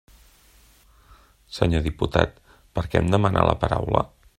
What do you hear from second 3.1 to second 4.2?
demana la paraula?